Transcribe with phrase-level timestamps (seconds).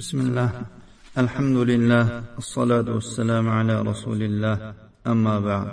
[0.00, 0.50] بسم الله.
[1.18, 2.04] الحمد لله
[2.42, 4.56] الصلاة والسلام على رسول الله
[5.12, 5.68] أما بعد.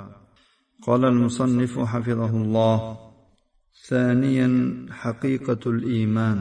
[0.88, 2.79] قال المصنف حفظه الله
[3.90, 4.50] ثانيا
[4.92, 6.40] حقيقة الإيمان.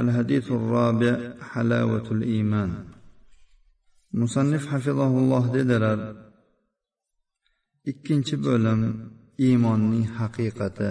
[0.00, 1.14] الحديث الرابع
[1.52, 2.70] حلاوة الإيمان.
[4.14, 5.98] مصنف حفظه الله dedilar
[7.90, 8.80] ikkinchi bo'lim
[9.46, 10.90] iymonning haqiqati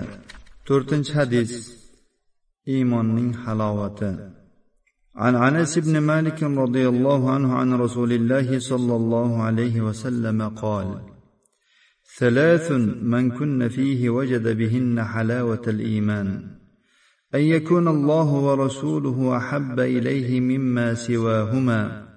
[0.67, 1.51] to'rtinchi hadis
[2.73, 4.42] iymonning halovati
[5.15, 11.01] عن انس بن مالك رضي الله عنه عن رسول الله صلى الله عليه وسلم قال
[12.17, 16.57] ثلاث من كن فيه وجد بهن حلاوة الإيمان
[17.35, 22.07] أن يكون الله ورسوله أحب إليه مما سواهما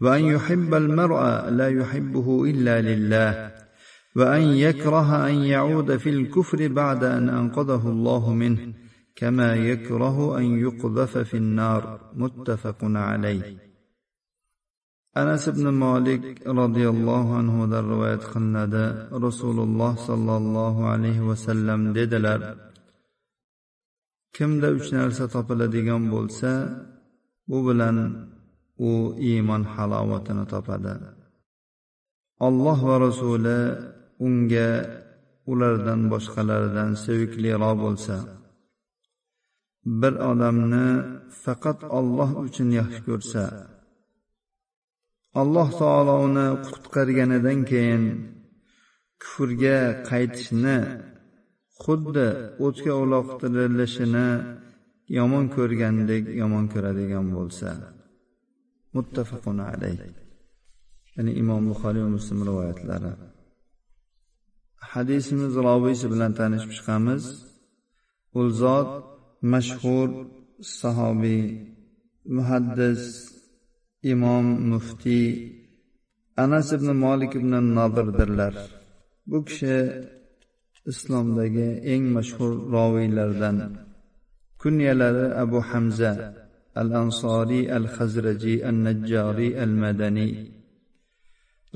[0.00, 3.52] وأن يحب المرء لا يحبه إلا لله
[4.16, 11.17] وأن يكره أن يعود في الكفر بعد أن أنقذه الله منه كما يكره أن يقذف
[11.17, 13.71] في النار متفق عليه
[15.11, 16.23] anas ibn molik
[16.59, 18.85] roziyallohu anhudan rivoyat qilinadi
[19.25, 22.39] rasululloh sollallohu alayhi vasallam dedilar
[24.35, 26.51] kimda uch narsa topiladigan bo'lsa
[27.49, 27.97] bu bilan
[28.89, 28.91] u
[29.31, 30.93] iymon halovatini topadi
[32.47, 33.59] olloh va rasuli
[34.25, 34.69] unga
[35.51, 38.15] ulardan boshqalaridan sevikliroq bo'lsa
[40.00, 40.86] bir odamni
[41.42, 43.42] faqat olloh uchun yaxshi ko'rsa
[45.40, 48.04] alloh taolo uni qutqarganidan keyin
[49.22, 49.78] kufrga
[50.10, 50.78] qaytishni
[51.82, 52.28] xuddi
[52.66, 54.28] o'tga uloqtirilishini
[55.18, 57.70] yomon ko'rgandek yomon ko'radigan bo'lsa
[58.96, 59.98] muttafaqun alayh.
[61.14, 63.12] Ya'ni imom buxoriy va muslim rivoyatlari.
[64.92, 67.22] Hadisimiz robiysi bilan tanishib chiqamiz.
[68.38, 68.90] U zot
[69.52, 70.08] mashhur
[70.78, 71.44] sahobiy
[72.36, 73.02] muhaddis
[74.12, 75.28] imom muftiy
[76.42, 78.54] anas ibn molik ibn nobirdirlar.
[79.28, 79.76] Bu kishi
[80.90, 83.58] islomdagi eng mashhur roviylardan.
[84.60, 86.12] Kunyalari abu hamza
[86.80, 90.32] al ansoriy al hazrajiy al najjoriy al madaniy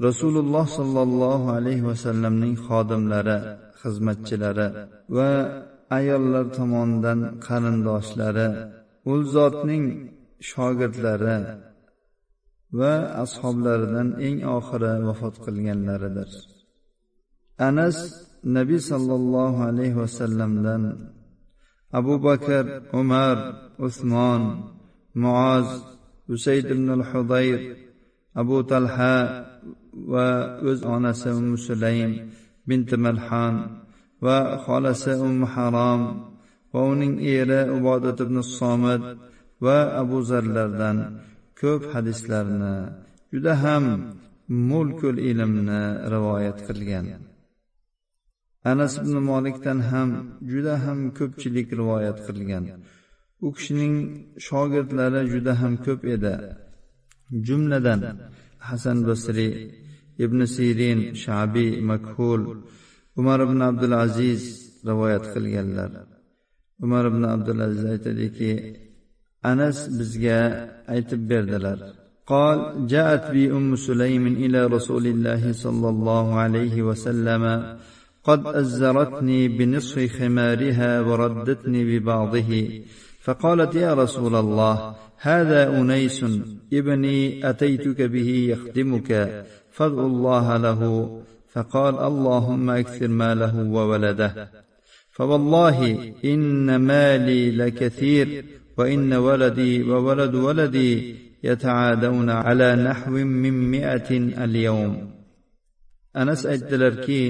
[0.06, 3.38] rasululloh sollallohu alayhi vasallamning xodimlari
[3.80, 4.68] xizmatchilari
[5.16, 5.30] va
[5.96, 8.48] ayollar tomonidan qarindoshlari
[9.10, 9.86] u zotning
[10.48, 11.38] shogirdlari
[12.78, 16.30] va ashoblaridan eng oxiri vafot qilganlaridir.
[17.68, 17.96] Anas
[18.56, 20.82] nabiy sollallohu alayhi vasallamdan
[21.98, 22.64] abu bakr
[23.00, 23.36] umar
[23.86, 24.42] usmon
[25.22, 25.68] muoz
[26.34, 27.60] usayd ibn al hudayr
[28.40, 29.16] abu talha
[30.12, 30.28] va
[30.68, 32.12] o'z onasi musulaym
[32.68, 33.54] binti malhon
[34.24, 36.02] va xolasi ummu harom
[36.72, 39.02] va uning eri ubodat ibn somid
[39.64, 40.98] va abu zarlardan
[41.60, 42.76] ko'p hadislarni
[43.32, 43.84] juda ham
[44.70, 45.82] mulkul ilmni
[46.14, 47.06] rivoyat qilgan.
[48.70, 50.10] Anas ibn molikdan ham
[50.52, 52.64] juda ham ko'pchilik rivoyat qilgan.
[53.46, 53.94] U kishining
[54.46, 56.34] shogirdlari juda ham ko'p edi.
[57.46, 58.00] Jumladan
[58.68, 59.52] hasan basriy
[60.24, 62.42] ibn sirin shabiy makhul
[63.20, 64.42] umar ibn abdulaziz
[64.88, 65.90] rivoyat qilganlar
[66.84, 68.52] umar ibn abdulaziz aytadiki
[69.50, 70.40] anas bizga
[70.94, 71.80] aytib berdilar
[72.32, 77.44] قال جاءت بي أم سليم إلى رسول الله صلى الله عليه وسلم.
[78.24, 82.50] قد أزرتني بنصف خمارها وردتني ببعضه.
[83.24, 86.24] فقالت يا رسول الله هذا أنيس
[86.72, 89.10] ابني أتيتك به يخدمك
[89.76, 90.80] فادعو الله له.
[91.53, 94.49] فقال اللهم اكثر ماله وولده
[95.11, 95.79] فوالله
[96.25, 98.45] ان مالي لكثير
[98.77, 104.09] وان ولدي وولد ولدي يتعادون على نحو من مئة
[104.45, 105.15] اليوم
[106.21, 107.21] anas aytdilarki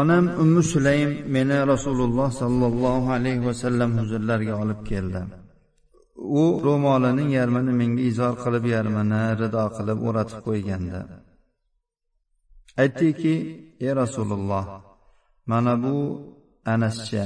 [0.00, 5.22] onam ummu sulaym meni rasululloh sollallohu alayhi vasallam huzurlariga olib keldi
[6.40, 11.00] u ro'molining yarmini menga izor qilib yarmini rido qilib o'ratib qo'ygandi
[12.81, 13.35] Aytdiki
[13.85, 14.65] ey rasululloh
[15.51, 15.97] mana bu
[16.73, 17.25] anascha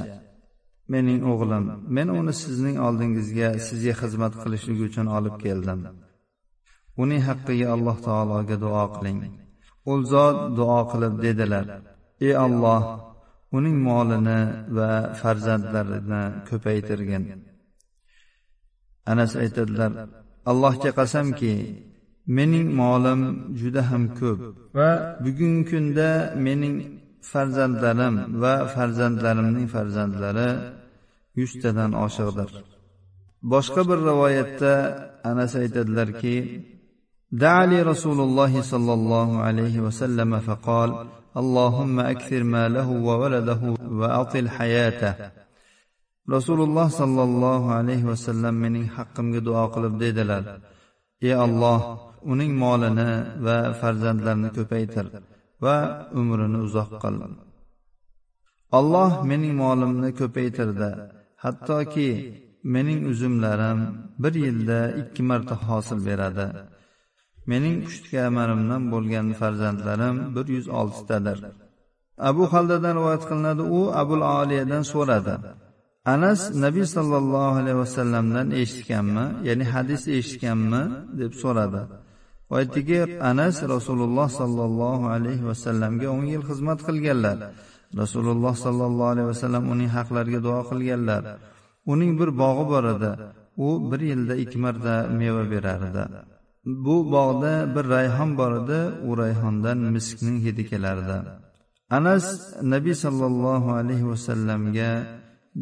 [0.94, 1.66] mening o'g'lim.
[1.96, 5.80] Men uni sizning oldingizga sizga xizmat qilishligi uchun olib keldim.
[7.02, 9.20] Uning haqqiga alloh taologa duo qiling.
[9.92, 11.66] U zot duo qilib dedilar
[12.28, 12.84] ey olloh
[13.58, 14.40] uning molini
[14.78, 14.90] va
[15.22, 17.24] farzandlarini ko'paytirgin.
[19.12, 19.92] Anas aytadilar
[20.52, 21.54] allohga qasamki
[22.37, 23.21] mening molim
[23.61, 24.39] juda ham ko'p
[24.79, 24.91] va
[25.25, 26.09] bugungi kunda
[26.47, 26.77] mening
[27.33, 30.49] farzandlarim va farzandlarimning farzandlari
[31.41, 32.51] yuztadan oshiqdir
[33.53, 34.73] boshqa bir rivoyatda
[35.31, 36.37] anas aytadilarki
[37.33, 40.91] دعا لي رسول الله صلى الله عليه وسلم فقال
[41.37, 43.63] اللهم أكثر ماله وولده
[44.01, 45.15] وأطل حياته
[46.31, 50.43] رسول الله صلى الله عليه وسلم mening haqqimga duo qilib dedilar
[51.23, 51.81] ey alloh
[52.32, 53.12] uning molini
[53.46, 55.06] va farzandlarini ko'paytir
[55.66, 55.76] va
[56.20, 57.16] umrini uzoq qil.
[58.80, 60.90] Alloh mening molimni ko'paytirdi
[61.44, 62.10] hattoki
[62.74, 63.80] mening uzumlarim
[64.24, 66.48] bir yilda ikki marta hosil beradi.
[67.52, 71.40] Mening pushti amarimdan bo'lgan farzandlarim bir yuz oltitadir.
[72.30, 75.36] Abu haldadan rivoyat qilinadi u abul oliyadan so'radi.
[76.14, 80.84] Anas nabiy sollallohu alayhi vasallamdan eshitganmi ya'ni hadis eshitganmi
[81.20, 81.82] deb so'radi.
[82.58, 83.00] Aytdiki
[83.32, 87.38] anas rasululloh sollallohu alayhi vasallamga o'n yil xizmat qilganlar.
[88.02, 91.24] Rasululloh sollallohu alayhi vasallam uning haqlariga duo qilganlar.
[91.94, 93.12] Uning bir bog'i bor edi.
[93.66, 96.04] U bir yilda ikki marta meva berar edi.
[96.86, 98.80] Bu bog'da bir rayhon bor edi.
[99.08, 101.18] U rayhondan miskning hidi kelardi
[101.90, 102.26] anas
[102.74, 104.92] nabiy sollallohu alayhi vasallamga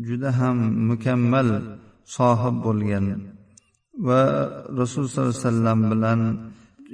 [0.08, 0.58] juda ham
[0.90, 1.50] mukammal
[2.18, 3.06] sohib bo'lgan
[4.08, 4.22] va
[4.80, 6.20] rasululloh sollallohu alayhi vasallam bilan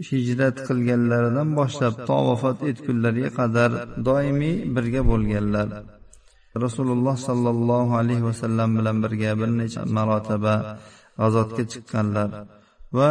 [0.08, 3.72] hijrat qilganlaridan boshlab to vafot etgunlariga qadar
[4.08, 5.68] doimiy birga bo'lganlar.
[6.66, 10.56] Rasululloh sollallohu alayhi vasallam bilan birga bir necha marotaba
[11.20, 12.30] g'azotga chiqqanlar
[12.98, 13.10] va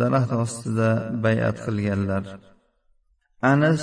[0.00, 0.90] daraxt ostida
[1.24, 2.24] bay'at qilganlar.
[3.52, 3.82] Anas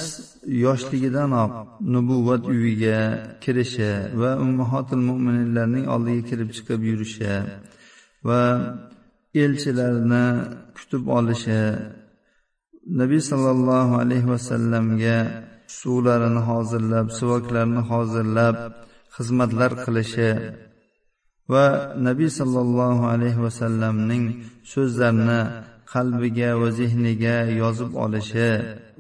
[0.65, 1.51] yoshligidanoq
[1.93, 2.99] nubuvat uyiga
[3.43, 3.91] kirishi
[4.21, 7.33] va ummahotil mo'minlarning oldiga kirib chiqib yurishi
[8.27, 8.41] va
[9.43, 10.25] elchilarni
[10.77, 11.61] kutib olishi
[12.87, 15.17] nabiy sollallohu alayhi vasallamga
[15.79, 18.55] suvlarini hozirlab suvaklarini hozirlab
[19.15, 20.31] xizmatlar qilishi
[21.51, 21.65] va
[22.07, 24.25] nabiy sollallohu alayhi vasallamning
[24.71, 25.41] so'zlarini
[25.93, 28.51] qalbiga va zehniga yozib olishi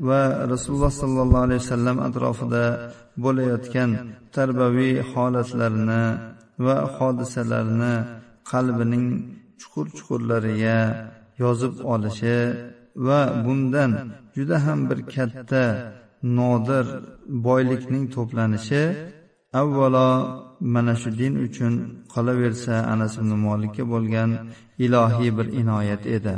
[0.07, 0.21] va
[0.53, 2.65] rasululloh sollallohu alayhi vasallam atrofida
[3.23, 3.89] bo'layotgan
[4.35, 6.03] tarbaviy holatlarni
[6.65, 7.93] va hodisalarni
[8.51, 9.05] qalbining
[9.59, 10.79] chuqur chuqurlariga
[11.43, 12.37] yozib olishi
[13.05, 13.91] va bundan
[14.35, 15.63] juda ham bir katta
[16.37, 16.85] nodir
[17.47, 18.83] boylikning to'planishi
[19.61, 20.09] avvalo
[20.73, 21.73] mana shu din uchun
[22.13, 24.29] qolaversa anas ibn molikka bo'lgan
[24.85, 26.35] ilohiy bir inoyat edi.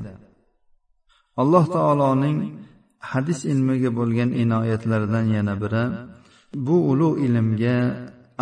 [1.41, 2.38] Alloh taoloning
[3.11, 5.83] hadis ilmiga bo'lgan inoyatlaridan yana biri
[6.65, 7.77] bu ulug' ilmga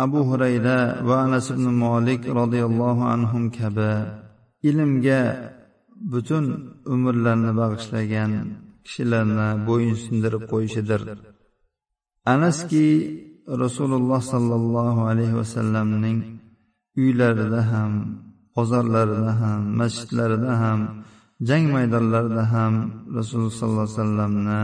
[0.04, 0.78] abu hurayra
[1.08, 3.92] va anas ibn molik roziyallohu anhu kabi
[4.70, 5.20] ilmga
[6.12, 6.44] butun
[6.94, 8.32] umrlarini bag'ishlagan
[8.86, 11.00] kishilarni bo'yin sindirib qo'yishidir.
[12.34, 12.86] Anaski
[13.62, 16.18] rasululloh sollallohu alayhi vasallamning
[17.02, 17.92] uylarida ham
[18.56, 20.80] bozorlarida ham masjidlarida ham
[21.48, 22.74] jang maydonlarida ham
[23.18, 24.60] rasululloh sollallohu alayhi vasallamni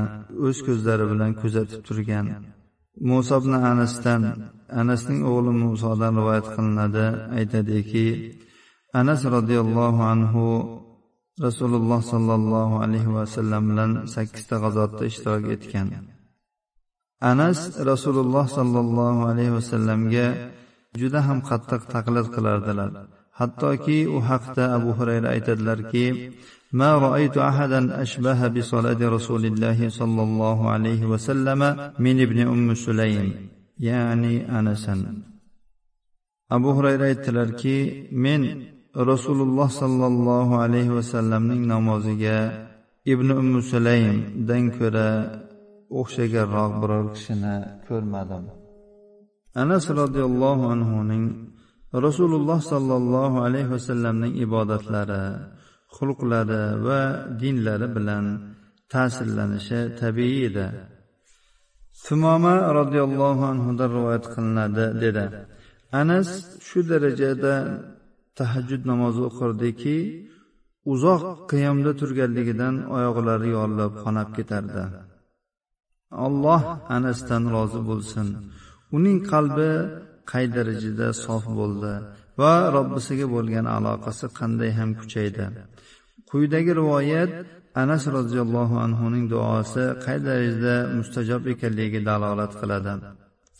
[0.46, 2.26] o'z ko'zlari bilan kuzatib turgan.
[3.08, 4.22] Muso ibn anasdan
[4.80, 7.06] anasning o'g'li musodan rivoyat qilinadi
[7.38, 8.06] aytadiki
[9.00, 10.44] anas roziyallohu anhu
[11.45, 15.87] rasululloh sollallohu alayhi vasallam bilan sakkizta g'azotda ishtirok etgan
[17.31, 17.59] anas
[17.91, 20.27] rasululloh sollallohu alayhi vasallamga
[20.99, 22.89] juda ham qattiq taqlid qilardilar
[23.39, 26.05] hattoki u haqda abu hurayra aytadilarki
[26.79, 31.59] ما رأيت أحدا أشبه بصلاة رسول الله صلى الله عليه وسلم
[31.99, 34.95] من ابن أم سليم يعني أنسا
[36.51, 38.41] أبو هريرة aytdilarki men
[38.94, 42.70] rasululloh sollallohu alayhi vasallamning namoziga
[43.12, 45.08] ibn ummu sulaymdan ko'ra
[46.00, 47.56] o'xshaganroq biror kishini
[47.88, 48.44] ko'rmadim.
[49.62, 51.24] Anas roziyallohu anhuning
[52.06, 55.24] rasululloh sollallohu alayhi vasallamning ibodatlari
[55.96, 57.00] xulqlari va
[57.40, 58.24] dinlari bilan
[58.92, 60.66] ta'sirlanishi tabiiy edi.
[62.04, 65.24] Sumoma roziyallohu anhudan rivoyat qilinadi dedi.
[66.00, 66.28] Anas
[66.66, 67.54] shu darajada
[68.38, 69.96] tahajjud namozi o'qirdiki
[70.92, 74.84] uzoq qiyomda turganligidan oyoqlari yorilib qonab ketardi.
[76.26, 76.62] Alloh
[76.96, 78.26] anasdan rozi bo'lsin.
[78.96, 79.70] Uning qalbi
[80.30, 81.92] qay darajada sof bo'ldi
[82.40, 85.44] va robbisiga bo'lgan aloqasi qanday ham kuchaydi.
[86.30, 87.32] Quyidagi rivoyat
[87.82, 92.92] anas roziyallohu anhuning duosi qay darajada mustajob ekanligiga dalolat qiladi.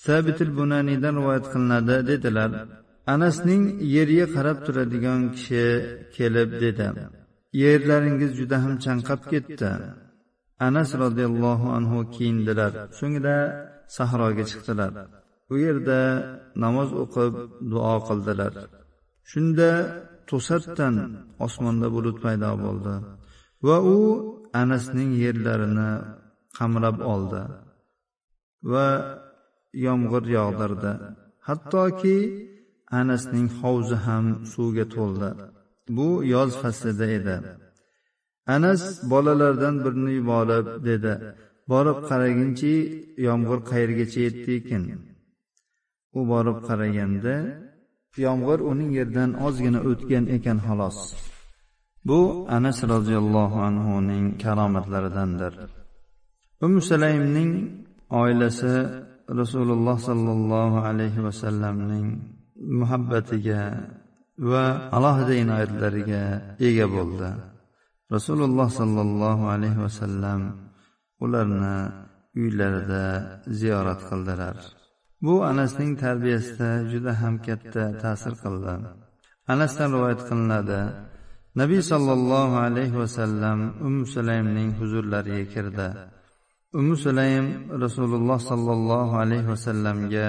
[0.06, 2.50] Sabitil bunaniydan rivoyat qilinadi dedilar.
[3.12, 3.62] Anasning
[3.94, 5.64] yerga qarab turadigan kishi
[6.16, 6.88] kelib dedi.
[7.62, 9.70] Yerlaringiz juda ham chanqab ketdi.
[10.66, 12.72] Anas roziyallohu anhu kiyindilar.
[12.98, 13.36] So'ngra
[13.96, 14.92] sahroga chiqdilar.
[15.52, 16.00] U yerda
[16.64, 17.32] namoz o'qib
[17.72, 18.52] duo qildilar.
[19.30, 19.70] Shunda
[20.28, 20.94] to'satdan
[21.46, 22.94] osmonda bulut paydo bo'ldi
[23.66, 23.98] va u
[24.60, 25.90] anasning yerlarini
[26.58, 27.42] qamrab oldi
[28.72, 28.86] va
[29.86, 30.92] yomg'ir yog'dirdi.
[31.48, 32.16] Hattoki
[33.00, 35.30] anasning hovzi ham suvga to'ldi.
[35.96, 37.36] Bu yoz faslida edi.
[38.56, 38.82] Anas
[39.12, 41.12] bolalardan birini yuborib dedi
[41.70, 42.72] borib qaraginchi
[43.26, 44.84] yomg'ir qayergacha yetdi ekan?
[46.18, 47.34] U borib qaraganda
[48.24, 50.98] yomg'ir uning yerdan ozgina o'tgan ekan xolos.
[52.08, 52.20] Bu
[52.56, 55.52] anas roziyallohu anhuning karomatlaridandir.
[56.64, 57.52] Umi sulaymning
[58.22, 58.74] oilasi
[59.40, 62.06] rasululloh sollallohu alayhi vasallamning
[62.80, 63.62] muhabbatiga
[64.50, 64.64] va
[64.96, 66.22] alohida inoyatlariga
[66.68, 67.30] ega bo'ldi.
[68.14, 70.40] Rasululloh sollallohu alayhi vasallam
[71.24, 71.76] ularni
[72.42, 73.04] uylarida
[73.60, 74.56] ziyorat qildilar.
[75.24, 78.74] Bu anasning tarbiyasida juda ham katta ta'sir qildi.
[79.52, 80.80] Anasdan rivoyat qilinadi
[81.60, 85.88] nabiy sollallohu alayhi vasallam um sulaymning huzurlariga kirdi.
[86.78, 87.46] Um sulaym
[87.84, 90.28] rasululloh sollallohu alayhi vasallamga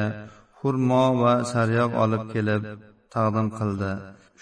[0.65, 2.63] xurmo va sariyog' olib kelib
[3.15, 3.91] taqdim qildi.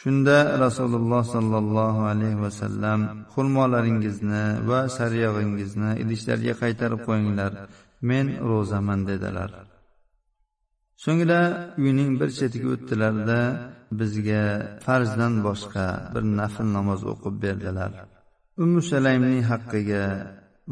[0.01, 2.99] Shunda rasululloh sollallohu alayhi vasallam
[3.33, 7.51] xurmolaringizni va sariyog'ingizni idishlarga qaytarib qo'yinglar
[8.09, 9.51] men ro'zaman dedilar.
[11.03, 11.41] So'ngra
[11.83, 13.39] uyning bir chetiga o'tdilarda
[13.99, 14.43] bizga
[14.85, 17.91] farzdan boshqa bir nafl namoz o'qib berdilar.
[18.63, 20.03] Ummu salaymning haqqiga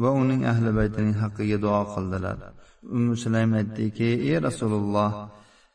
[0.02, 2.38] va uning ahli baytining haqqiga duo qildilar.
[2.96, 5.12] Ummu sulaym aytdiki ey rasululloh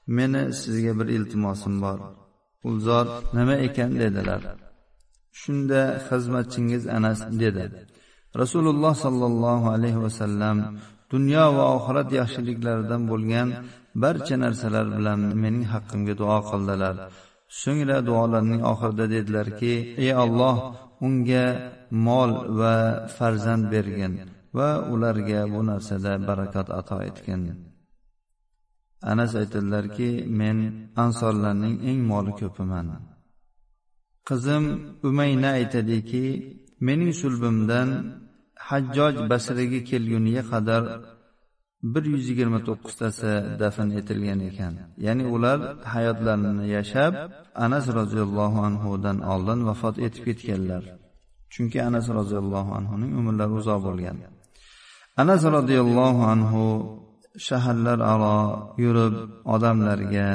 [0.08, 2.00] meni sizga bir iltimosim bor.
[2.68, 4.42] U zot nima ekan dedilar.
[5.42, 7.66] Shunda xizmatchingiz anas dedi.
[8.42, 10.58] Rasululloh sollallohu alayhi vasallam
[11.14, 13.48] dunyo va oxirat yaxshiliklaridan bo'lgan
[14.04, 16.96] barcha narsalar bilan mening haqqimga duo qildilar.
[17.62, 19.74] So'ngra duolarning oxirida dedilarki
[20.04, 20.58] ey olloh
[21.08, 21.46] unga
[22.08, 22.76] mol va
[23.18, 24.14] farzand bergin
[24.58, 27.42] va ularga bu narsada barakat ato etgin.
[29.12, 30.58] Anas aytadilarki men
[31.04, 32.88] ansorlarning eng moli ko'piman.
[34.28, 34.64] Qizim
[35.10, 36.26] umayna aytadiki
[36.88, 37.90] mening sulbimdan
[38.70, 40.84] hajjoj basraga kelguniga qadar
[41.94, 44.74] bir yuz yigirma to'qqiztasi dafn etilgan ekan.
[45.06, 45.60] Ya'ni ular
[45.94, 47.14] hayotlarini yashab
[47.66, 50.84] anas roziyallohu anhudan oldin vafot etib ketganlar.
[51.54, 54.18] Chunki anas roziyallohu anhuning umrlari uzoq bo'lgan.
[55.22, 56.64] Anas roziyallohu anhu
[57.46, 58.38] shaharlararo
[58.84, 59.16] yurib
[59.56, 60.30] odamlarga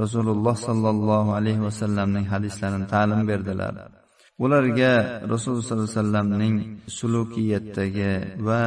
[0.00, 3.74] rasululloh sollallohu alayhi vasallamning hadislarini ta'lim berdilar.
[4.44, 4.92] Ularga
[5.32, 6.54] rasululloh sollallohu alayhi vasallamning
[6.98, 8.12] sulukiyatdagi
[8.46, 8.62] va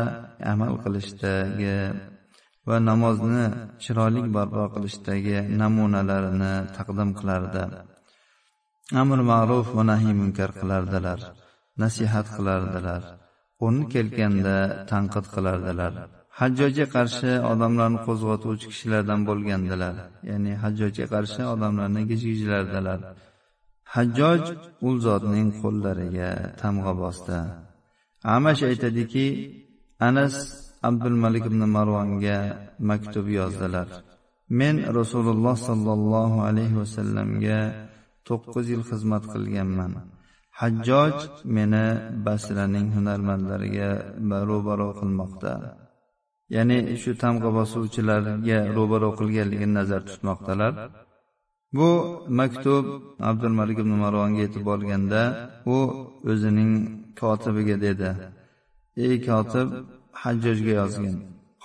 [0.51, 1.77] amal qilishdagi
[2.67, 3.45] va namozni
[3.83, 7.63] chiroyli barpo qilishdagi namunalarini taqdim qilardi.
[9.01, 11.19] Amr ma'ruf va nahiy munkar qilardilar
[11.81, 13.01] nasihat qilardilar
[13.63, 14.57] o'rni kelganda
[14.91, 16.22] tanqid qilardilar.
[16.39, 19.95] Hajjojga qarshi odamlarni qo'zg'atuvchi kishilardan bo'lgandilar.
[20.29, 22.99] Ya'ni hajjojga qarshi odamlarni gijgijlardilar
[23.95, 24.39] hajjoj
[24.87, 26.29] u zotning qo'llariga
[26.61, 27.39] tamg'a bosdi.
[28.35, 29.25] Amash aytadiki
[30.07, 30.35] anas
[30.89, 32.39] abdul malik ibn marvonga
[32.89, 33.87] maktub yozdilar.
[34.59, 37.59] Men rasululloh sollallohu alayhi vasallamga
[38.27, 39.93] to'qqiz yil xizmat qilganman.
[40.61, 41.15] Hajjoj
[41.55, 41.85] meni
[42.25, 43.89] basraning hunarmandlariga
[44.49, 45.53] ro'baro qilmoqda.
[46.55, 50.73] Ya'ni shu tamg'a bosuvchilarga ro'baro qilganligini nazarda tutmoqdalar.
[51.77, 51.89] Bu
[52.39, 52.85] maktub
[53.29, 55.21] abdul malik ibn marvonga yetib borganda
[55.75, 55.77] u
[56.31, 56.71] o'zining
[57.19, 58.09] kotibiga dedi.
[59.05, 59.67] Ey kotib
[60.21, 61.15] hajjojga yozgin.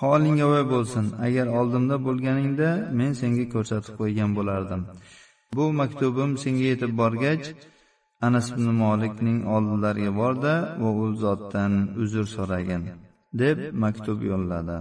[0.01, 1.05] Holing voy bo'lsin.
[1.25, 2.69] Agar oldimda bo'lganingda
[2.99, 4.81] men senga ko'rsatib qo'ygan bo'lardim.
[5.55, 7.45] Bu maktubim senga yetib borgach
[8.27, 12.83] anas ibn molikning oldilariga borda va u zotdan uzr so'ragin.
[13.33, 14.77] Deb maktub yo'lladi.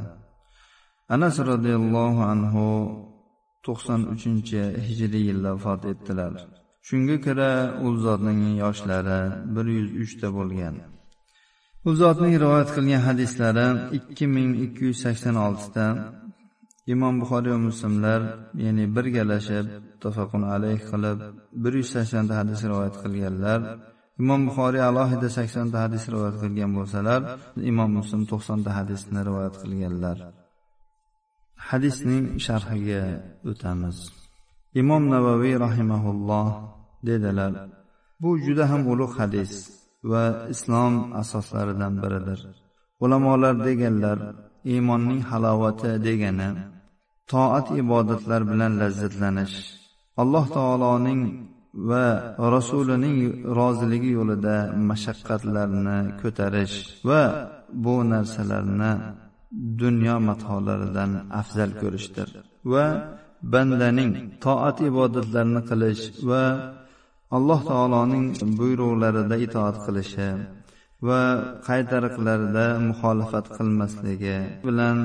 [1.14, 2.66] Anas roziyallohu anhu
[3.66, 6.32] to'qson uchinchi hijriy yilda vafot etdilar.
[6.88, 7.50] Shunga ko'ra
[7.86, 9.20] u zotning yoshlari
[9.54, 10.74] bir yuz uchta bo'lgan.
[11.88, 13.66] U zotning rivoyat qilgan hadislari
[13.98, 15.86] ikki ming ikki yuz sakson oltita
[16.94, 18.20] imom buxoriy va muslimlar
[18.64, 19.66] ya'ni birgalashib
[20.04, 21.18] tafaqun alayh qilib
[21.62, 23.60] bir yuz saksonta hadis rivoyat qilganlar
[24.20, 27.20] imom buxoriy alohida saksonta hadis rivoyat qilgan bo'lsalar
[27.70, 30.16] imom muslim to'qsonta hadisni rivoyat qilganlar.
[31.68, 33.02] Hadisning sharhiga
[33.50, 33.96] o'tamiz.
[34.80, 36.48] Imom navaviy rahimaulloh
[37.08, 37.52] dedilar
[38.22, 39.52] bu juda ham ulug' hadis
[40.10, 42.40] va islom asoslaridan biridir.
[43.04, 44.18] Ulamolar deganlar
[44.72, 46.50] iymonning halovati degani
[47.32, 49.56] toat ibodatlar bilan lazzatlanish
[50.22, 51.22] alloh taoloning
[51.74, 52.04] va
[52.54, 53.18] rasulining
[53.58, 54.56] roziligi yo'lida
[54.90, 56.76] mashaqqatlarni ko'tarish
[57.08, 57.22] va
[57.84, 58.92] bu narsalarni
[59.82, 61.10] dunyo matolaridan
[61.40, 62.28] afzal ko'rishdir
[62.72, 62.86] va
[63.52, 64.12] bandaning
[64.44, 66.44] toat ibodatlarini qilish va
[67.36, 68.26] alloh taoloning
[68.58, 70.28] buyruqlarida itoat qilishi
[71.08, 71.20] va
[71.68, 74.96] qaytariqlarida muxolifat qilmasligi bilan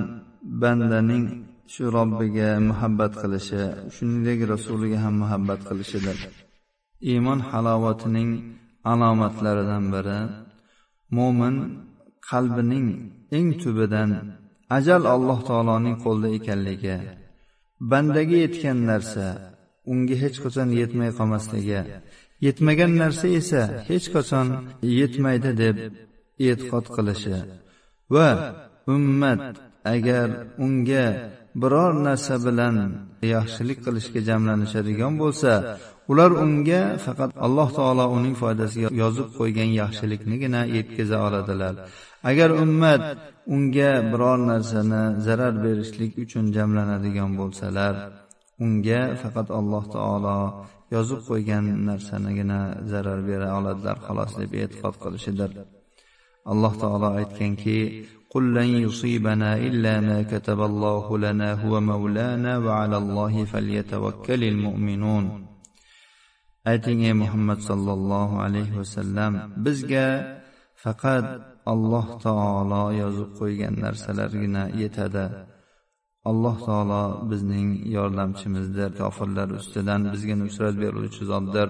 [0.61, 1.25] bandaning
[1.73, 3.61] shu robbiga muhabbat qilishi
[3.95, 6.17] shuningdek rasuliga ham muhabbat qilishidir.
[7.11, 8.31] Iymon halovatining
[8.91, 10.19] alomatlaridan biri.
[11.15, 11.55] Mo'min
[12.29, 12.87] qalbining
[13.37, 14.11] eng tubidan
[14.77, 16.97] ajal alloh taoloning qo'lida ekanligi
[17.91, 19.27] bandaga yetgan narsa
[19.91, 21.81] unga hech qachon yetmay qolmasligi
[22.45, 24.47] yetmagan narsa esa hech qachon
[24.99, 25.77] yetmaydi deb
[26.47, 27.37] e'tiqod qilishi
[28.13, 28.29] va
[28.95, 29.41] ummat
[29.93, 30.27] agar
[30.65, 31.05] unga
[31.61, 32.75] biror narsa bilan
[33.35, 35.51] yaxshilik qilishga jamlanishadigan bo'lsa
[36.11, 41.73] ular unga faqat alloh taolo uning foydasiga yozib qo'ygan yaxshiliknigina yetkaza oladilar.
[42.29, 43.03] Agar ummat
[43.55, 47.93] unga biror narsani zarar berishlik uchun jamlanadigan bo'lsalar
[48.65, 50.37] unga faqat alloh taolo
[50.95, 52.59] yozib qo'ygan narsanigina
[52.91, 55.51] zarar bera oladilar xolos deb e'tiqod qilishidir.
[56.51, 57.77] Alloh taolo aytganki
[58.32, 65.24] قل لن يصيبنا إلا ما كتب الله لنا هو مولانا وعلى الله فليتوكل المؤمنون
[66.68, 69.32] ayting ey muhammad sollallohu alayhi vasallam
[69.64, 70.08] bizga
[70.82, 71.26] faqat
[71.72, 75.24] alloh taolo yozib qo'ygan narsalargina yetadi
[76.30, 81.68] alloh taolo bizning yordamchimizdir kofirlar ustidan bizga nusrat beruvchi zotdir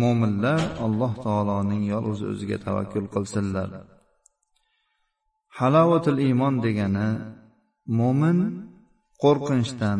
[0.00, 3.68] mo'minlar alloh taoloning yolg'iz o'ziga tavakkul qilsinlar
[5.59, 7.09] Halovatul iymon degani
[7.99, 8.37] mo'min
[9.23, 9.99] qo'rqinchdan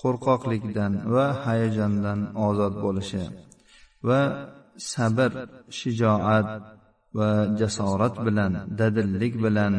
[0.00, 3.22] qo'rqoqlikdan va hayajondan ozod bo'lishi
[4.08, 4.20] va
[4.92, 5.30] sabr
[5.78, 6.48] shijoat
[7.18, 7.30] va
[7.60, 9.74] jasorat bilan dadillik bilan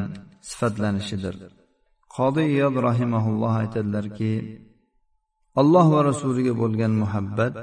[0.50, 1.36] sifatlanishidir.
[2.16, 4.34] Qodi iyod rahimaulloh aytadilarki
[5.62, 7.54] alloh va rasuliga bo'lgan muhabbat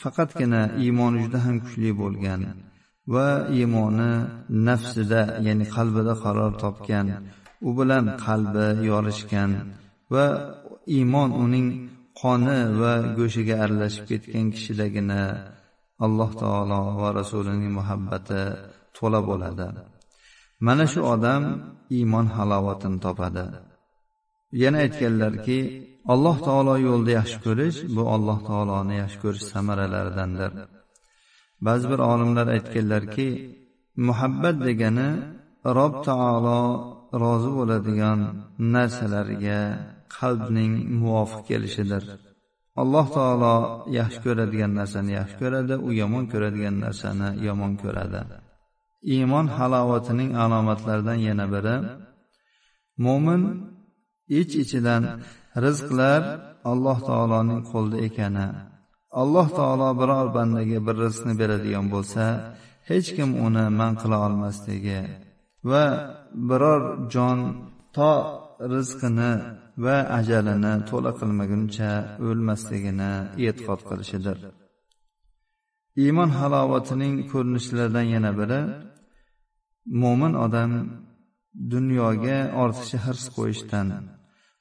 [0.00, 2.40] faqatgina iymoni juda ham kuchli bo'lgan
[3.14, 4.12] va iymoni
[4.68, 7.06] nafsida ya'ni qalbida qaror topgan
[7.68, 9.50] u bilan qalbi yorishgan
[10.14, 10.26] va
[10.96, 11.68] iymon uning
[12.20, 15.20] qoni va go'shiga aralashib ketgan kishidagina
[16.06, 18.42] alloh taolo va rasulining muhabbati
[18.96, 19.68] to'la bo'ladi.
[20.66, 21.42] Mana shu odam
[21.98, 23.46] iymon halovatini topadi.
[24.62, 25.58] Yana aytganlarki
[26.12, 30.52] alloh taolo yo'lida yaxshi ko'rish bu alloh taoloni yaxshi ko'rish samaralaridandir.
[31.66, 33.28] Ba'zi bir olimlar aytganlarki
[34.06, 35.08] muhabbat degani
[35.78, 36.60] rob taolo
[37.22, 38.18] rozi bo'ladigan
[38.74, 39.60] narsalarga
[40.16, 42.02] qalbning muvofiq kelishidir.
[42.82, 43.56] Alloh taolo
[43.98, 48.20] yaxshi ko'radigan narsani yaxshi ko'radi u yomon ko'radigan narsani yomon ko'radi.
[49.14, 51.76] Iymon halovatining alomatlaridan yana biri
[53.04, 53.42] mo'min
[54.40, 55.02] ich ichidan
[55.64, 56.22] rizqlar
[56.70, 58.48] alloh taoloning qo'lida ekani.
[59.20, 62.24] Alloh taolo biror bandaga bir rizqni beradigan bo'lsa
[62.90, 65.00] hech kim uni man qila olmasligi
[65.70, 65.84] va
[66.48, 67.38] biror jon
[67.96, 68.12] to
[68.74, 69.32] rizqini
[69.84, 71.90] va ajalini to'la qilmaguncha
[72.28, 73.12] o'lmasligini
[73.46, 74.38] e'tiqod qilishidir.
[76.04, 78.60] Iymon halovatining ko'rinishlaridan yana biri
[80.02, 80.72] mo'min odam
[81.72, 83.88] dunyoga ortiqcha hirs qo'yishdan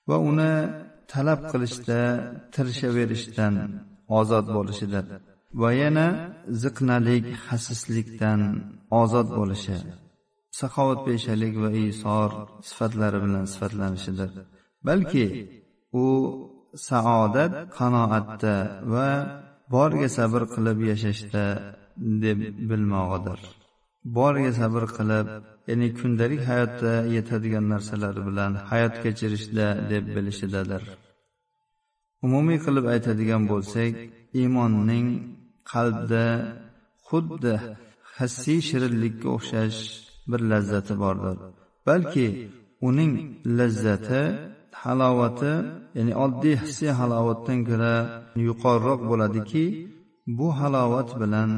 [0.10, 0.54] va uni
[1.12, 2.00] talab qilishda
[2.54, 3.56] tirishaverishdan
[4.20, 5.06] ozod bo'lishidir
[5.62, 6.08] va yana
[6.64, 8.42] ziqnalik xasislikdan
[9.02, 9.78] ozod bo'lishi
[10.60, 12.30] saxovatpeshalik va isor
[12.70, 14.30] sifatlari bilan sifatlanishidir
[14.88, 15.26] balki
[16.04, 16.06] u
[16.90, 18.56] saodat qanoatda
[18.94, 19.08] va
[19.76, 21.46] boriga sabr qilib yashashda
[22.24, 23.40] deb bilmog'idir.
[24.18, 25.28] Boriga sabr qilib
[25.70, 30.84] ya'ni kundalik hayotda yetadigan narsalar bilan hayot kechirishda deb bilishidadir.
[32.26, 33.94] Umumiy qilib aytadigan bo'lsak
[34.40, 35.08] iymonning
[35.72, 36.26] qalbda
[37.08, 37.54] xuddi
[38.18, 39.80] hassiy shirinlikka o'xshash
[40.30, 41.38] bir lazzati bordir.
[41.88, 42.28] Balki
[42.88, 43.14] uning
[43.58, 44.24] lazzati
[44.84, 45.54] halovati
[45.98, 47.96] ya'ni oddiy hissiy halovatdan ko'ra
[48.48, 49.66] yuqoriroq bo'ladiki
[50.38, 51.52] bu halovat bilan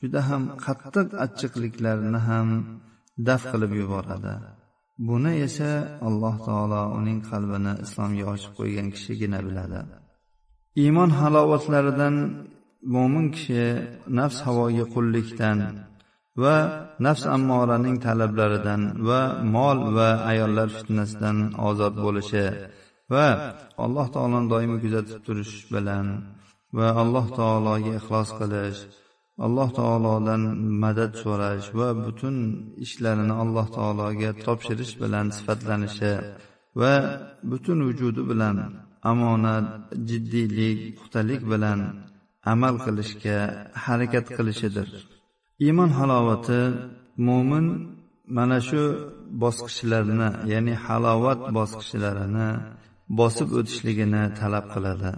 [0.00, 2.48] juda ham qattiq achchiqliklarni ham
[3.28, 4.34] daf qilib yuboradi.
[5.08, 5.70] Buni esa
[6.08, 9.80] alloh taolo uning qalbini islomga ochib qo'ygan kishigina biladi.
[10.82, 12.16] Iymon halovatlaridan
[12.94, 13.64] mo'min kishi
[14.18, 15.58] nafs havoga qullikdan
[16.42, 16.56] va
[17.06, 19.20] nafs ammoraning talablaridan va
[19.54, 21.38] mol va ayollar fitnasidan
[21.68, 22.46] ozod bo'lishi
[23.12, 23.26] va
[23.84, 26.06] alloh taoloni doimiy kuzatib turish bilan
[26.78, 28.80] va alloh taologa ixlos qilish
[29.46, 30.42] alloh taolodan
[30.82, 32.36] madad so'rash va butun
[32.84, 36.12] ishlarini alloh taologa topshirish bilan sifatlanishi
[36.80, 36.92] va
[37.50, 38.56] butun vujudi bilan
[39.10, 39.66] omonat
[40.08, 41.80] jiddiylik puxtalik bilan
[42.52, 43.38] amal qilishga
[43.84, 44.88] harakat qilishidir.
[45.64, 46.60] Iymon halovati
[47.26, 47.66] mo'min
[48.36, 48.82] mana shu
[49.42, 52.48] bosqichlarni ya'ni halovat bosqichlarini
[53.18, 55.12] bosib o'tishligini talab qiladi.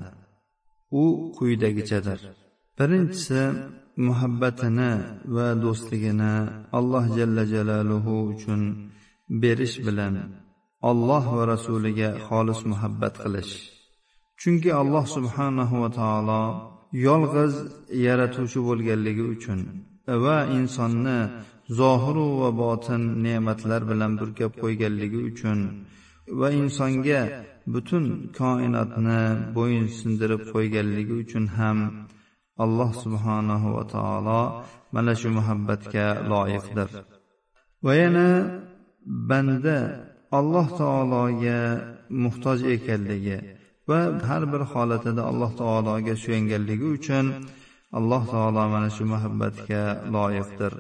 [1.03, 1.05] U
[1.37, 2.21] quyidagichadir.
[2.79, 3.43] Birinchisi
[4.07, 4.91] muhabbatini
[5.35, 6.35] va do'stligini
[6.79, 8.61] alloh jalla jalaluhu uchun
[9.43, 10.15] berish bilan
[10.91, 13.55] olloh va rasuliga xolis muhabbat qilish.
[14.43, 16.43] Chunki alloh subhanahu va taolo
[17.07, 17.55] yolg'iz
[18.07, 19.61] yaratuvchi bo'lganligi uchun
[20.25, 21.19] va insonni
[21.79, 25.59] zohiru va botin ne'matlar bilan burkab qo'yganligi uchun
[26.41, 27.21] va insonga
[27.75, 28.05] butun
[28.39, 29.21] koinotni
[29.57, 31.79] bo'yinsindirib qo'yganligi uchun ham
[32.65, 34.41] alloh subhanahu va taolo
[34.95, 36.89] mana shu muhabbatga loyiqdir.
[37.85, 38.29] Va yana
[39.31, 39.79] banda
[40.39, 41.61] alloh taologa
[42.23, 43.39] muhtoj ekanligi
[43.91, 47.27] va har bir holatida alloh taologa suyanganligi uchun
[47.99, 49.83] alloh taolo mana shu muhabbatga
[50.15, 50.73] loyiqdir.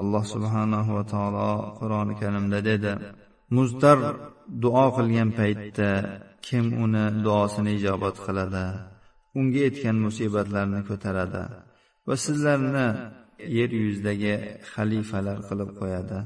[0.00, 2.92] Alloh subhanahu va taolo qur'oni karimda dedi
[3.56, 3.98] muzdar
[4.62, 5.90] duo qilgan paytda
[6.46, 8.66] kim uni duosini ijobat qiladi?
[9.38, 11.44] Unga yetgan musibatlarni ko'taradi
[12.06, 12.86] va sizlarni
[13.58, 14.34] yer yuzidagi
[14.72, 16.18] xalifalar qilib qo'yadi.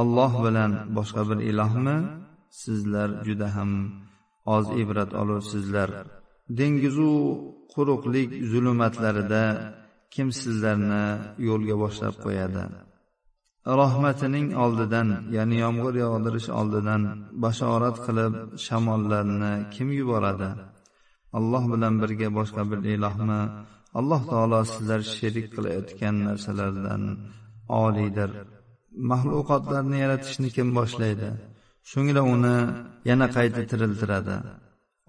[0.00, 1.96] Olloh bilan boshqa bir ilohmi?
[2.62, 3.70] Sizlar juda ham
[4.56, 5.90] oz ibrat olursizlar
[6.58, 7.12] dengizu
[7.72, 9.44] quruqlik zulmatlarida
[10.14, 11.04] kim sizlarni
[11.48, 12.64] yo'lga boshlab qo'yadi?
[13.82, 17.02] Rahmatining oldidan ya'ni yomg'ir yog'dirish oldidan
[17.44, 18.34] bashorat qilib
[18.66, 20.50] shamollarni kim yuboradi?
[21.38, 23.42] Alloh bilan birga boshqa bir ilohmi?
[23.98, 27.02] Alloh taolo sizlar sherik qilayotgan narsalardan
[27.84, 28.30] oliydir
[29.10, 31.30] maxluqotlarni yaratishni kim boshlaydi?
[31.90, 32.56] So'ngra uni
[33.08, 34.36] yana qayta tiriltiradi.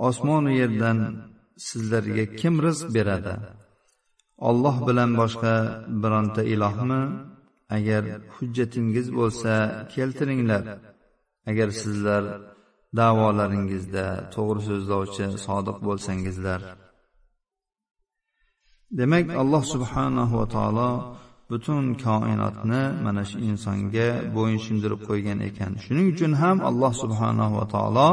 [0.07, 0.99] Osmonu yerdan
[1.67, 3.35] sizlarga kim rizq beradi?
[4.49, 5.55] Olloh bilan boshqa
[6.03, 7.01] bironta ilohmi?
[7.77, 8.03] Agar
[8.35, 9.53] hujjatingiz bo'lsa
[9.93, 10.63] keltiringlar.
[11.49, 12.23] Agar sizlar
[12.99, 16.61] davolaringizda to'g'ri so'zlovchi sodiq bo'lsangizlar.
[18.99, 20.89] Demak alloh subhanahu va taolo
[21.49, 25.71] butun koinotni mana shu insonga bo'yinsundirib qo'ygan ekan.
[25.83, 28.09] Shuning uchun ham alloh subhanahu va taolo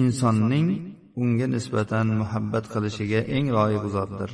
[0.00, 0.68] insonning
[1.22, 4.30] unga nisbatan muhabbat qilishiga eng loyiq zotdir.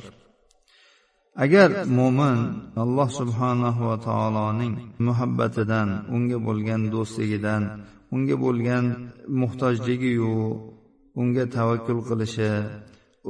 [1.43, 2.39] Agar mo'min
[2.83, 4.73] alloh subhanahu va taoloning
[5.07, 7.63] muhabbatidan unga bo'lgan do'stligidan
[8.15, 8.85] unga bo'lgan
[9.41, 10.33] muhtojligiyu
[11.21, 12.51] unga tavakkul qilishi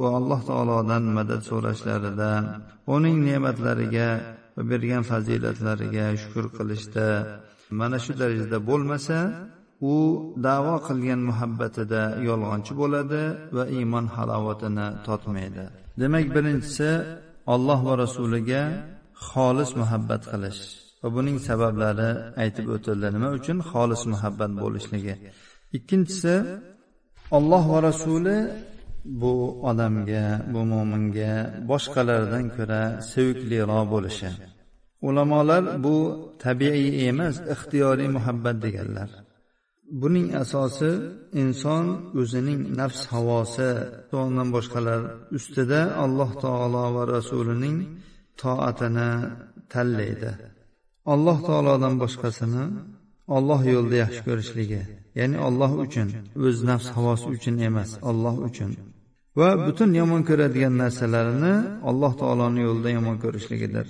[0.00, 2.32] va alloh taolodan madad so'rashlarida
[2.94, 4.08] uning ne'matlariga
[4.60, 7.06] va bergan fazilatlariga shukur qilishda.
[7.80, 9.18] Mana shu darajada bo'lmasa
[9.92, 9.94] u
[10.46, 13.22] davo qilgan muhabbatida yolg'onchi bo'ladi
[13.56, 15.64] va iymon halovatini totmaydi.
[16.00, 16.90] Demak birinchisi
[17.54, 18.62] olloh va rasuliga
[19.28, 20.62] xolis muhabbat qilish
[21.02, 22.10] va buning sabablari
[22.42, 23.06] aytib o'tildi.
[23.16, 23.58] Nima uchun?
[23.70, 25.14] Xolis muhabbat bo'lishligi.
[25.76, 26.34] Ikkinchisi
[27.36, 28.36] olloh va rasuli
[29.04, 29.34] bu
[29.70, 31.32] odamga bu mo'minga
[31.70, 34.30] boshqalardan ko'ra sevikliroq bo'lishi.
[35.08, 35.96] Ulamolar bu
[36.44, 39.10] tabiiy emas ixtiyoriy muhabbat deganlar.
[40.00, 40.90] Buning asosi
[41.42, 41.86] inson
[42.20, 43.70] o'zining nafs havosi
[44.22, 45.00] undan boshqalar
[45.36, 47.78] ustida alloh taolo va rasulining
[48.40, 49.10] toatini
[49.72, 50.32] tanlaydi.
[51.12, 52.64] Alloh taolodan boshqasini
[53.36, 54.82] olloh yo'lida yaxshi ko'rishligi
[55.18, 56.08] ya'ni olloh uchun
[56.46, 58.70] o'z nafs havosi uchun emas olloh uchun.
[59.38, 61.54] Va butun yomon ko'radigan narsalarini
[61.90, 63.86] alloh taoloni yo'lida yomon ko'rishligidir.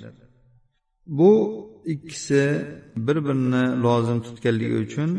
[1.19, 1.31] Bu
[1.93, 2.41] ikkisi
[3.05, 5.09] bir birini lozim tutganligi uchun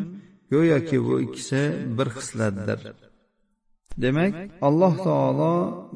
[0.53, 1.61] go'yoki bu ikkisi
[1.97, 2.81] bir xislatdir
[4.03, 4.35] demak
[4.69, 5.55] alloh taolo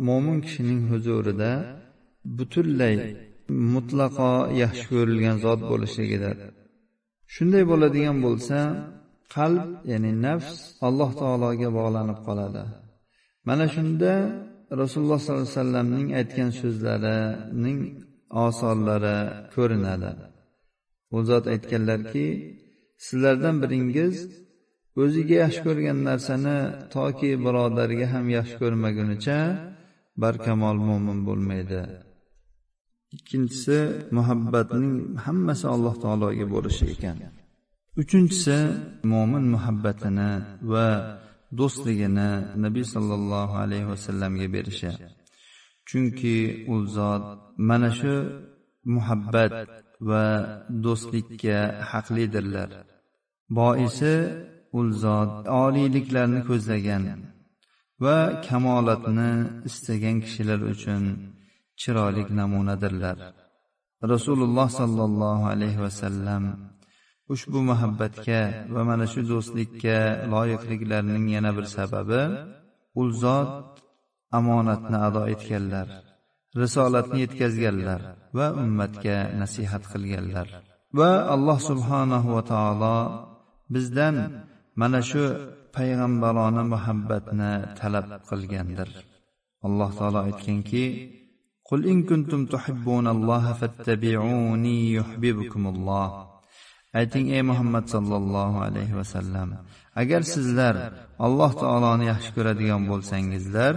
[0.08, 1.52] mo'min kishining huzurida
[2.38, 2.96] butunlay
[3.74, 6.36] mutlaqo yaxshi ko'rilgan zot bo'lishligidir.
[7.34, 8.58] Shunday bo'ladigan bo'lsa
[9.34, 10.52] qalb ya'ni nafs
[10.88, 12.64] alloh taologa bog'lanib qoladi.
[13.48, 14.12] Mana shunda
[14.80, 17.78] rasululloh sollallohu alayhi vasallamning aytgan so'zlarining
[18.46, 19.18] osorlari
[19.54, 20.12] ko'rinadi.
[21.16, 22.26] U zot aytganlarki
[23.06, 24.16] sizlardan biringiz
[25.02, 26.56] o'ziga yaxshi ko'rgan narsani
[26.94, 29.38] toki birodariga ham yaxshi ko'rmagunicha
[30.22, 31.82] barkamol mo'min bo'lmaydi.
[33.16, 33.78] Ikkinchisi
[34.16, 34.88] muhabbatning
[35.26, 37.16] hammasi alloh taologa bo'lishi ekan.
[38.02, 38.56] Uchinchisi
[39.12, 40.30] mo'min muhabbatini
[40.72, 40.88] va
[41.58, 42.30] do'stligini
[42.64, 44.90] nabiy sollallohu alayhi vasallamga berishi.
[45.88, 46.36] Chunki
[46.74, 47.24] u zot
[47.68, 48.14] mana shu
[48.94, 49.52] muhabbat
[50.08, 50.24] va
[50.84, 51.58] do'stlikka
[51.90, 52.70] haqlidirlar.
[53.56, 54.14] Boisi
[54.78, 57.04] u zot oliyliklarni ko'zlagan
[58.04, 58.16] va
[58.46, 59.30] kamolatni
[59.68, 61.02] istagan kishilar uchun
[61.80, 63.16] chiroyli namunadirlar.
[64.12, 66.42] Rasululloh sollallohu alayhi vasallam
[67.33, 68.41] ushbu muhabbatga
[68.73, 69.97] va mana shu do'stlikka
[70.33, 72.21] loyiqliklarining yana bir sababi
[73.01, 73.51] u zot
[74.37, 75.87] omonatni ado etganlar
[76.61, 78.01] risolatni yetkazganlar
[78.37, 80.47] va ummatga nasihat qilganlar
[80.99, 82.97] va alloh subhanahu va taolo
[83.73, 84.15] bizdan
[84.81, 85.23] mana shu
[85.75, 88.89] payg'ambarona muhabbatni talab qilgandir
[89.67, 90.85] alloh taolo aytganki
[91.71, 96.07] قل إن كنتم تحبون الله فاتبعوني يحببكم الله
[96.98, 99.48] ayting ey muhammad sollallohu alayhi vasallam
[100.02, 100.74] agar sizlar
[101.26, 103.74] alloh taoloni yaxshi ko'radigan bo'lsangizlar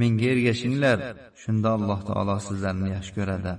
[0.00, 0.98] menga ergashinglar.
[1.42, 3.52] Shunda alloh taolo sizlarni yaxshi ko'radi.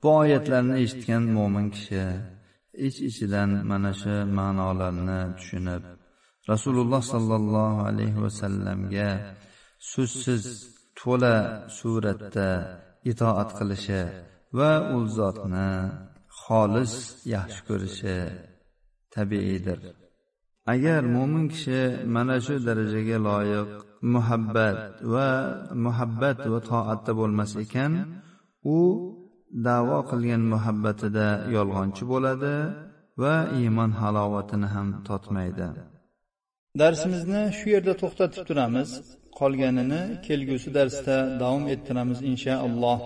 [0.00, 2.04] Bu oyatlarni eshitgan mo'min kishi
[2.86, 5.82] ich ichidan mana shu ma'nolarni tushunib
[6.52, 9.10] rasululloh sollallohu alayhi vasallamga
[9.92, 10.44] so'zsiz
[11.00, 11.36] to'la
[11.78, 12.50] suratda
[13.10, 14.02] itoat qilishi
[14.58, 15.70] va u zotni
[16.46, 16.94] xolis
[17.34, 18.16] yaxshi ko'rishi
[19.14, 19.78] tabiiydir.
[20.74, 21.80] Agar mo'min kishi
[22.14, 23.70] mana shu darajaga loyiq
[24.14, 24.80] muhabbat
[25.14, 25.28] va
[25.84, 27.92] muhabbat va toatda bo'lmas ekan
[28.76, 28.78] u
[29.66, 31.26] davo qilgan muhabbatida
[31.56, 32.54] yolg'onchi bo'ladi
[33.22, 35.68] va iymon halovatini ham totmaydi.
[36.82, 38.90] Darsimizni shu yerda to'xtatib turamiz.
[39.40, 42.98] Qolganini kelgusi darsda davom ettiramiz inshaalloh